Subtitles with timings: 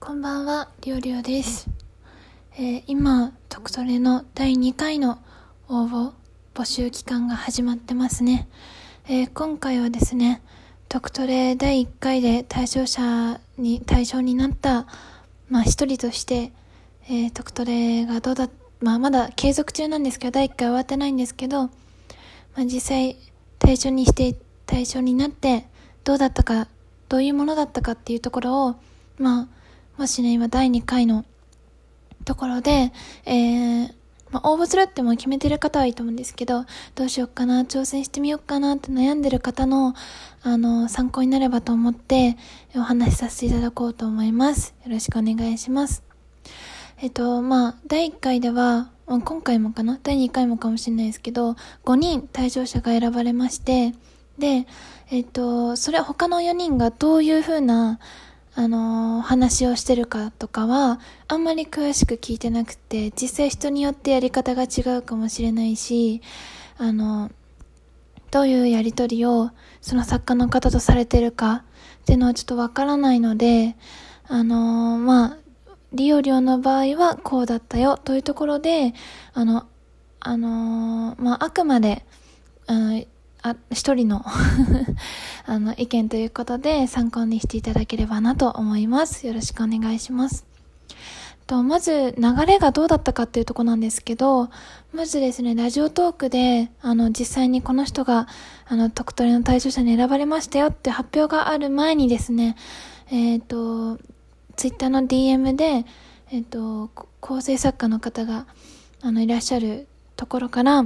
[0.00, 1.68] こんばんは、りょうりょうです。
[2.56, 5.18] えー今、特トレの第2回の
[5.68, 6.12] 応募、
[6.54, 8.48] 募集期間が始まってますね。
[9.08, 10.40] えー今回はですね、
[10.88, 14.86] 特トレ第1回で対象者に、対象になった、
[15.50, 16.52] まあ一人として、
[17.08, 18.48] えー、特トレがどうだ、
[18.80, 21.70] まあまだ継続中なんですけど、第1回終わってないんですけど、ま
[22.58, 23.16] あ実際
[23.58, 25.66] 対象にして、対象になって、
[26.04, 26.68] どうだったか、
[27.08, 28.76] どういうものだったかっていうところを、
[29.18, 29.57] まあ、
[29.98, 31.24] もしね、今第2回の
[32.24, 32.92] ところで、
[33.26, 33.94] えー、
[34.30, 39.96] まあ、応募するっても決めてる方はいいと思うんですけど、どうしようかな、挑戦してみようかなって悩んでる方の、
[40.44, 42.36] あの、参考になればと思って、
[42.76, 44.72] お話しさせていただこうと思います。
[44.84, 46.04] よろしくお願いします。
[47.00, 49.98] えっと、まあ、第1回では、今回もかな？
[50.00, 53.94] 第2回もかもしれないですけど、5人対象者が選ばれまして、
[54.38, 54.68] で、
[55.10, 57.98] えっと、それ他の4人がどういうふうな、
[58.58, 66.22] あのー話をしてるかとかは、あんまり詳しく聞いてなくて、実際人によってやり方が違うかもしれないし、
[66.76, 67.30] あの、
[68.32, 71.62] どういうやりとりをその作家の方とされてるか
[72.00, 73.76] っていうのはちょっとわからないので、
[74.26, 75.36] あのーまあ、
[75.92, 78.92] リオリオの場合はこうだったよというところで、
[79.34, 79.68] あの、
[80.18, 82.04] あのまあ、あくまで、
[82.66, 83.06] うん
[83.42, 84.24] あ、一人の
[85.46, 89.26] あの、意見ということで参考にしていただければなと思います。
[89.26, 90.44] よろしくお願いします。
[91.48, 94.50] と、まず、流れがどうだったかっていうとこなんですけど、
[94.92, 98.28] まずですね、ラジオトークで、あの、実際にこの人が、
[98.66, 102.54] あの、特トレの対象者に選ばれましたよって発表がある前にですね、
[103.10, 103.98] えっ、と、
[104.56, 105.86] ツイッターの DM で、
[106.30, 108.46] えっ、と、構成作家の方が、
[109.00, 110.84] あの、いらっしゃるところから、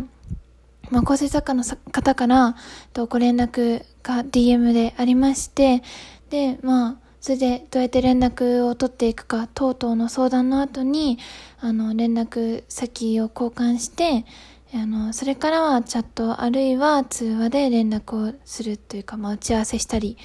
[0.92, 2.54] まあ、構成作家の方から、
[2.92, 5.82] と、ご連絡が DM でありまして、
[6.28, 11.18] で、まあ、それでどうやって連絡を取っていくか、等々の相談の後に、
[11.60, 14.26] あの、連絡先を交換して、
[14.74, 20.18] あの、それからはチャットあるいは通話で連絡をするというか、まあ、打ち合わせしたり、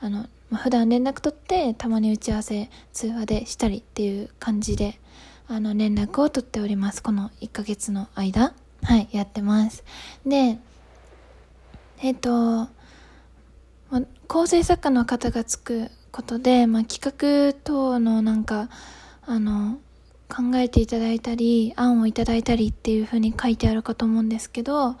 [0.00, 4.98] あの、まあ、普段連絡取って、たまに打ち合わせ通話でしたりっていう感じで、
[5.48, 7.02] あの、連絡を取っております。
[7.02, 8.54] この1ヶ月の間。
[8.84, 9.82] はい、やってます。
[10.26, 10.58] で、
[12.02, 12.68] えっ、と、
[13.90, 18.68] ま、構成作家の方がつくことで、ま、企画等のなんか、
[19.26, 19.78] あの、
[20.28, 24.96] 考えていただいたり、案をいただいたりっていう風に書いてあるかと思うんですけど、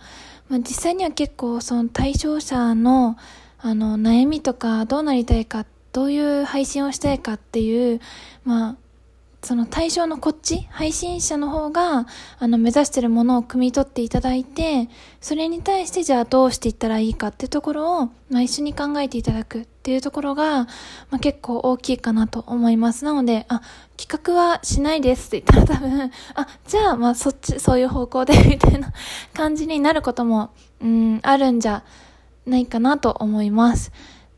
[0.48, 3.18] まあ、実際には結構その対象者の、
[3.58, 8.00] あの、悩みとか、どうなりたいか、どういう配信をしたいかっていう、
[8.44, 8.76] まあ、
[9.44, 12.06] その対象のこっち、配信者の方が、
[12.38, 14.88] あの、目指してるものを汲み取っていただいて、
[15.20, 20.68] それに対してじゃあどうしていったらいいかっていうところを、まあ、一緒に考えていただくっていうところが、ま
[21.12, 23.04] あ、結構大きいかなと思います。
[23.04, 23.60] なので、あ、
[23.98, 28.94] 企画はしないですって言ったら多分、あ、じゃあ、まあ、そっち、そういう方向で、みたいな
[29.34, 31.84] 感じになることも、うん、あるんじゃ
[32.46, 33.92] ないかなと思います。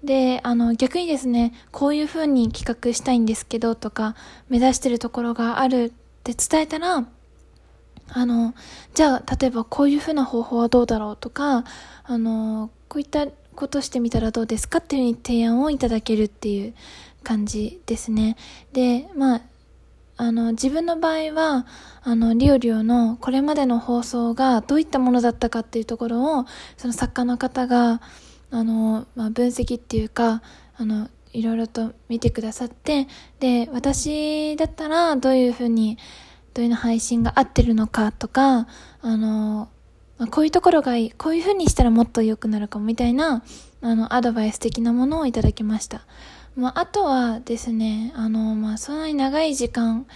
[0.06, 4.14] で、あの、逆にですね、こういう風に企画したいんですけどとか、
[4.48, 5.90] 目指してるところがあるっ
[6.22, 7.04] て伝えたら、
[8.08, 8.54] あの、
[8.94, 11.64] じゃあ、例えばこういう風な方法はどうだろうとか、
[12.04, 16.74] あの、こういったことしてみたらどうですかっていう風に提案をいただけるっていう
[17.24, 18.36] 感じですね。
[18.72, 19.42] で、まあ、
[20.18, 21.66] あの、自分の場合は、
[22.02, 26.46] あの、リオリオのこれまでの放送がどういったものだったかっていうところを、
[26.76, 28.00] その作家の方が、
[28.50, 30.42] あの、まあ、分析っていうか、
[30.76, 33.08] あの、いろいろと見てくださって、
[33.40, 35.98] で、私だったらどういうふうに、
[36.54, 38.66] どういうの配信が合ってるのかとか、
[39.02, 39.68] あの、
[40.18, 43.42] まあ、こういうところがいい、こういうふうにしたらもっと良くなるかもみたいな、
[43.82, 46.06] あの、アドバイス的なものをいただきました。
[46.56, 50.06] まあ、あとはですね、あの、まあ、そんなに長い時間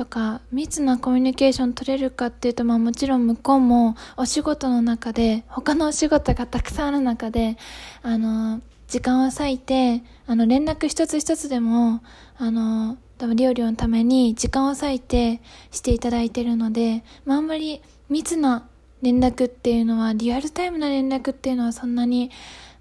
[0.00, 7.58] とか、密なコミュニケーション取れるかっていうと、まあ、もちろん向こうもお仕事の中で、他のお仕事がたくさんある中で、
[8.02, 12.02] あの、時間を割いて、あの、連絡一つ一つでも、
[12.38, 18.66] あの、多分、料理のために時間を割いてしていただいてるので、まあ、あんまり密な
[19.02, 22.30] 連絡っていうのは、リアルタイムな連絡っていうのはそんなに、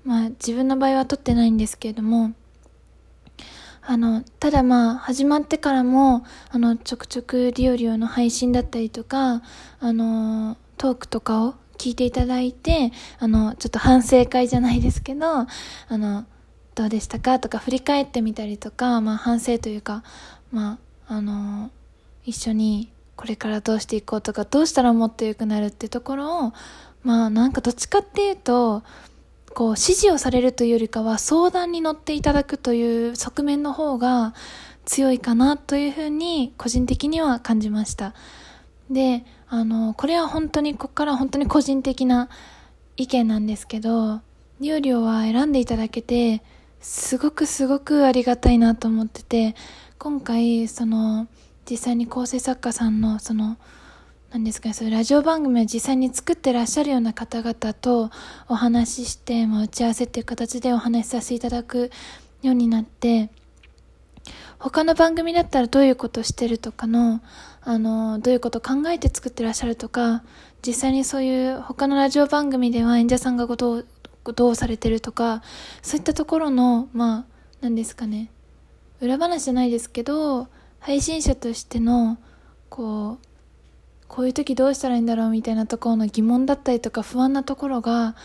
[0.05, 2.31] まあ、自分の場合は取ってないんですけれども、
[3.89, 9.41] あの、ただまあ、始まってからも、あの、ちょくちょくリオリオの配信だったりとか、
[9.79, 15.47] あの、トークとかを聞いていただいて、あの、ちょっと反省会じゃないですけど、あ
[15.89, 16.27] の、
[16.75, 20.03] どうでしたかとか振り返ってみたりとか、まあ反省というか、
[20.51, 20.77] ま
[21.07, 21.71] あ、あの、
[22.25, 26.53] 一緒にこれからどうしていこうとか、どうしたらもっと良くなるってところを、
[27.01, 28.83] まあなんかどっちかっていうと、
[29.59, 34.33] こう指示をされるというよりかは相談に乗っていただくという側面の方が
[34.85, 38.13] 強いかなというふうに個人的には感じました。
[38.89, 42.29] で、あの、これは本当に、ここから本当に個人的な
[42.95, 44.21] 意見なんですけど、
[44.61, 46.41] リオリオは選んでいただけて、
[46.79, 49.55] すごくすごくありがたいなと思ってて、
[49.97, 51.27] 今回、その、
[51.69, 53.57] 実際に構成作家さんの、その、
[54.31, 58.11] 何ですかね、そういうラジオ番組を実際に作ってらっしゃるような方々と
[58.47, 61.89] お話しして、まあ、打ち合わせっていう形でお話しさせていただく
[62.43, 63.31] ようになって、
[64.59, 67.21] 他の番組だったらどういうことしてるとかの、
[67.61, 70.23] あの、どういうこと考えて作ってらっしゃるとか、
[70.63, 73.87] 実際にそういう他のラジオ番組では演者さんがどう、
[74.35, 75.41] どうされてるとか、
[75.81, 77.25] そういったところの、まあ、
[77.61, 78.29] 何ですかね、
[79.01, 82.19] 裏話じゃないですけど、配信者としての、
[82.69, 83.28] こう、
[84.09, 88.15] こういう時どうしたらいいんだろうみたいなところの疑問だったりとか不安なところが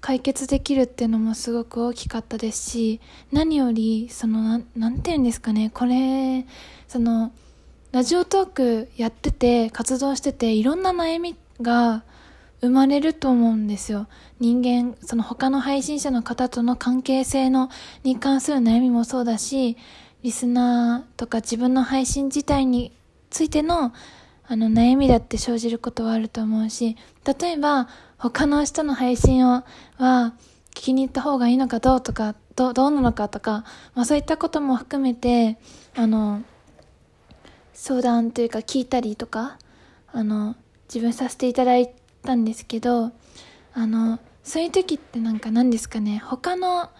[0.00, 3.00] 解決できるっていうのもすごく大きかったですし、
[3.30, 6.44] 何より、その、なん、なんて言うんですかね、これ、
[6.88, 7.32] その、
[7.92, 12.02] ラジオトークやってて、活動してて、いろんな悩みが
[12.60, 14.08] 生まれると思うんですよ。
[14.40, 17.70] 人間、その他の配信者の方との関係性の、
[18.02, 19.76] に関する悩みもそうだし、
[20.24, 22.92] リスナーとか自分の配信自体に
[23.30, 23.92] ついての、
[24.46, 26.96] あの、悩みだって生じることはあると思うし、
[27.40, 29.64] 例えば、他の人の配信を、
[29.96, 30.34] は、
[30.74, 35.58] 聞きに行った方がいいのかどうとか、どどうなのかとか、まあそういったことも含めて、
[35.96, 36.42] あの、
[37.72, 39.58] 相談というか聞いたりとか、
[40.12, 40.56] あの、
[40.88, 41.92] 自分させていただい
[42.22, 43.12] たんですけど、
[43.74, 46.90] あの、そういう時ってなんか何ですかね、他の、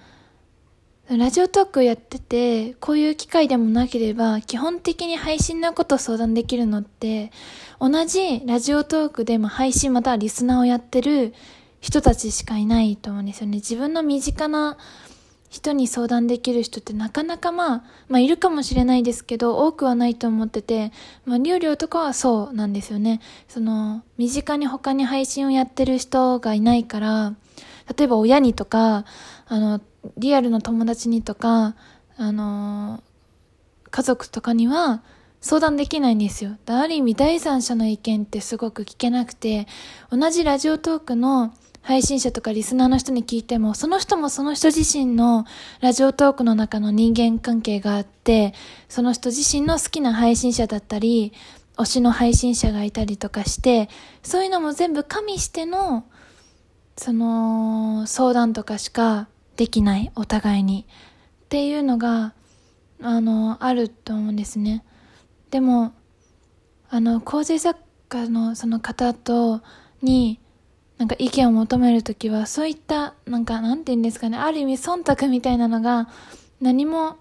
[1.19, 7.33] ラジオトークやってて、こういう機会でもなければ、基本的に配信のこと相談できるのって、
[7.81, 11.35] 同じラジオトークでも配信またはリスナーをやってる
[11.81, 13.57] 人たちしかいないと思うんですよね。
[13.57, 14.79] 自分の身近な
[15.51, 20.93] 人に相談できる人ってなかなかまあ、まあいるかもしれないですけど、多くはないと思ってて、
[21.27, 23.21] まあ、りょうりょうとかはそうなんですよね。
[23.49, 27.35] その、身近に他に配信をやってる人がいないから、
[27.99, 29.05] 例えば親にとか、
[29.47, 29.81] あの、
[30.17, 31.77] リアルの友達にとか、
[32.17, 33.03] あの、
[33.91, 35.03] 家族とかには
[35.41, 36.57] 相談できないんですよ。
[36.67, 39.67] ある意味第三者の意見ってすごく聞けなくて、
[40.11, 41.53] 同じラジオトークの
[41.83, 45.45] 配信者とかリスナーの人に聞いても、その人もその人自身の
[45.81, 48.55] ラジオトークの中の人間関係があって、
[48.89, 51.33] その人自身の好きな配信者だったり、
[51.77, 53.89] 推しの配信者がいたりとかして、
[54.23, 56.05] そういうのも全部加味しての、
[56.97, 60.87] その、相談とかしかできない、お互いに。
[61.45, 62.35] っていうのが、
[63.03, 64.85] あの、あると思うんですね。
[65.51, 65.93] でも、
[66.89, 67.79] あの、構成作
[68.09, 69.63] 家のその方と、
[70.03, 70.41] に、
[70.99, 76.09] なんか意見を求めるときは、そういった、なんか、なんて言うんですかね、ある意味忖度みたいなのが、
[76.61, 77.17] 何も、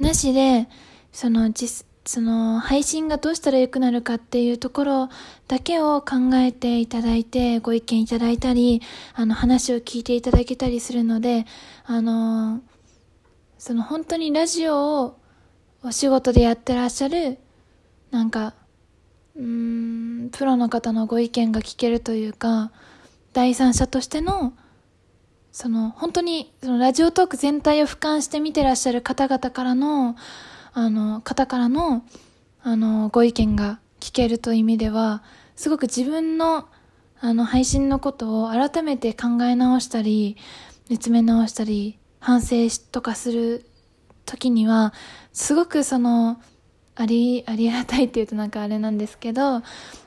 [0.00, 0.68] なしで、
[1.12, 5.08] その、実、その、配信がどうしたら良くなるかっていうところ
[5.48, 8.82] だけを考えていただいて、ご意見いただいたり、
[9.14, 11.46] あの、話を聞いていただけたりするので、
[11.86, 12.60] あの、
[13.58, 15.18] その本当にラジオを
[15.82, 17.38] お仕事でやってらっしゃる、
[18.10, 18.54] なんか、
[19.36, 22.70] うん、プロの方のご意見が聞けるというか、
[23.32, 24.52] 第三者としての、
[25.52, 30.16] その、本当に、そのラジオトーク全体を俯瞰して見てらっしゃる方々からの、
[30.74, 32.04] あの、方からの、
[32.62, 35.22] あの、ご意見が聞けるという意味では、
[35.54, 36.68] すごく自分の、
[37.20, 40.36] あの、配信のことを改めて考え直したり、
[40.90, 42.56] 見つめ直したり、反省
[42.90, 43.64] とかする
[44.26, 44.92] 時には、
[45.32, 46.40] すごくその、
[46.96, 49.62] あり、ありがたいって言うとなんかあれなんですけど、あ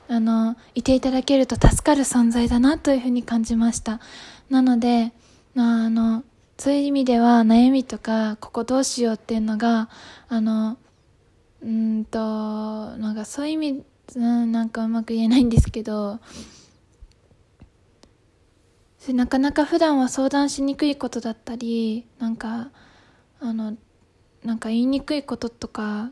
[0.08, 4.00] の、いていただけると助かる存在だなというふうに感じました。
[4.50, 5.12] なので、
[5.54, 6.24] まあ、あの、
[6.58, 9.88] そういう意味では悩みとか、ここどうしようっていうのが、
[10.28, 10.76] あの、
[11.62, 12.18] うんと、
[12.98, 13.84] なんかそういう意味、
[14.16, 16.18] うん、なんかうまく言えないんですけど、
[19.12, 22.70] なかなか普段は相談しにくいことだったり、なんか、
[23.40, 23.76] あの、
[24.42, 26.10] なんか言いにくいこととか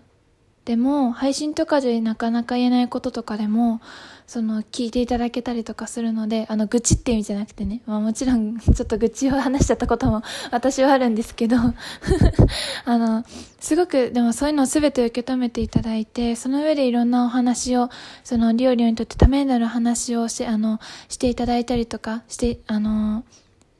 [0.66, 3.80] でも、配信とかでなかなか言えないこととかでも、
[4.26, 11.56] その、聞いていただけたりとかするので、あの、愚痴っていう意味じゃなくてね、まあもちろん、 ちょっと愚痴を話しちゃったことも 私はあるんですけど。
[12.84, 13.24] あの、
[13.60, 17.88] すごく、でもそういうのを全て受け止めていただいて、その上でいろんなお話を、
[18.24, 23.22] その、リオリオにとってためになる話をし、あの、していただいたりとかして、あの、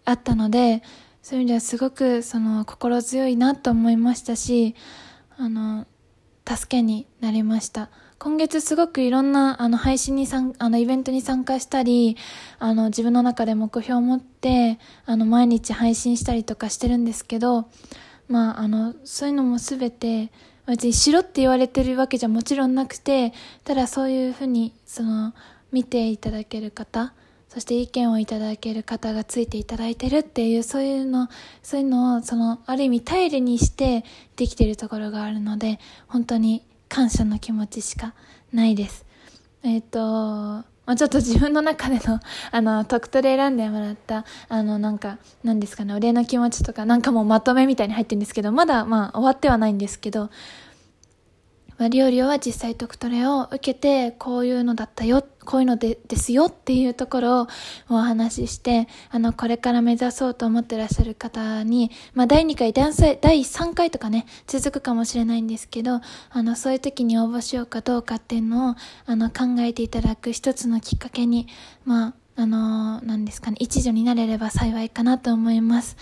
[0.04, 0.84] あったので、
[1.20, 4.76] そういう意味ではすごく、その、心強いなと思いましたし、
[5.36, 5.84] あの、
[6.46, 7.90] 助けになりました。
[8.18, 12.16] 今月すごくいろんなあの配信に参あのイベントに参加したり、
[12.58, 17.68] あの自分の中で目標を持って、あの毎日配信したりとかしてるんですけど、
[18.28, 20.30] まあ、あの、そういうのもすべて、
[20.66, 23.32] 別にしろって言われてるわけじゃもちろんなくて、
[23.64, 25.32] ただそういうふうに、その、
[25.72, 27.12] 見ていただける方、
[27.56, 31.30] そして意見をいただける方がついていただいてるっていう、そういうの、
[31.62, 34.04] そういうのを、その、ある意味頼りにして
[34.36, 38.12] できてるところがあるので、本当に感謝の気持ちしか
[38.52, 39.06] ないです。
[39.62, 42.20] えっ、ー、と、まあ、ちょっと自分の中での、
[42.52, 50.28] あの、特トで選んでもらった、あの、なんか、なんですかね、お礼の気持ちとか、なんかもうまとめみたいに入ってるんですけど、まだ、まあ、終わってはないんですけど、
[51.78, 57.47] まあ、リオリオは実際トクトレを受けて、こういうのだったよ、こういうのでですよっていうところを
[57.90, 71.47] お話しして、あの、これから目指そうと思ってらっしゃる方に、まあ、第2回、第3回とかね、続くかもしれないんですけど、あの、そういう時に応募しようかどうかっていうのを、あの、考えていただく一つのきっかけに、
[71.85, 75.97] まあ、あの、なんですかね、一助になれれば幸いかなと思います。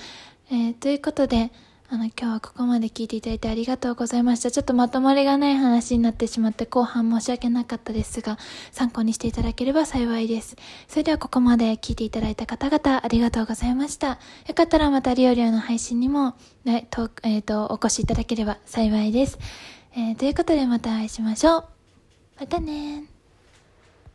[0.51, 1.53] えー、ということで、
[1.95, 4.51] あの、今日はここまで聞いていただいてありがとうございました。
[4.51, 8.37] ちょっとまとまりがない話になってしまって後半申し訳なかったですが、
[8.73, 10.57] 参考にしていただければ幸いです。
[10.89, 14.19] それではここまで聞いていただいた方々ありがとうございました。
[14.49, 16.35] よかったらまたリオリオの配信にも、
[16.65, 19.39] ね、と、えっ、ー、と、お越しいただければ幸いです。
[19.95, 21.65] えー、ということでまたお会いしましょう。
[22.41, 23.14] またね